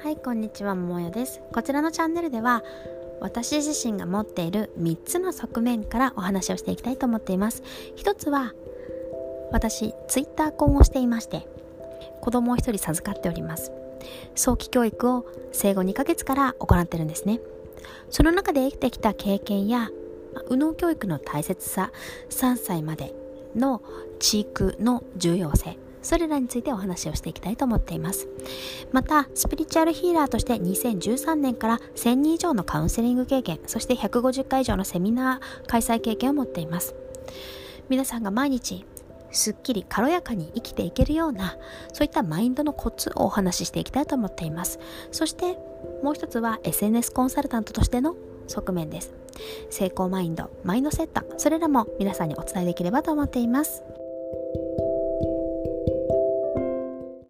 [0.00, 1.40] はいこんにちはももやです。
[1.52, 2.62] こちらのチャンネルでは
[3.20, 7.64] 私自身が持っている3つの側面からお話をしていきたいと思っています。
[7.96, 8.54] 一つは
[9.50, 11.48] 私ツイッター婚をしていまして
[12.20, 13.72] 子供を1人授かっております。
[14.36, 17.40] 早期教育を生後2ヶ月から行ってるんですね。
[18.08, 19.90] その中で得てきた経験や
[20.44, 21.90] 右脳教育の大切さ
[22.30, 23.14] 3歳まで
[23.56, 23.82] の
[24.20, 28.28] 知育の重要性それらについてお話をしていきたいと思っています。
[28.92, 36.94] またスピリチュアルヒーラーとして2013年から1000人以上のカウンセリング経験そして150回以上のセミナー開催経験を持っています。
[37.88, 38.84] 皆さんが毎日
[39.30, 41.56] すっきり軽やかに生きていけるような
[41.92, 44.78] そういったマインドのコツをお話ししていきたいと思っています。
[45.12, 45.58] そして
[46.02, 49.12] もう一つは SNS コンサルタントとしての側面です。
[49.70, 53.82] 成功マインドマインドセットそれらも皆さんにお伝えできればと思っています。